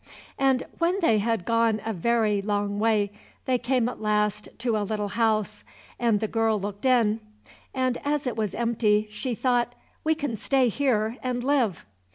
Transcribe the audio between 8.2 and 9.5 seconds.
it was empty, she